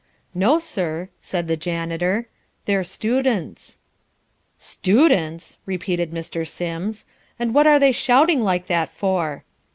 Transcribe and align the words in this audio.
"No 0.33 0.57
sir," 0.57 1.09
said 1.19 1.47
the 1.47 1.55
janitor. 1.55 2.27
"They're 2.65 2.83
students." 2.83 3.77
"Students?" 4.57 5.59
repeated 5.67 6.09
Mr. 6.09 6.47
Sims. 6.47 7.05
"And 7.37 7.53
what 7.53 7.67
are 7.67 7.77
they 7.77 7.91
shouting 7.91 8.41
like 8.41 8.65
that 8.65 8.89
for?" 8.89 9.43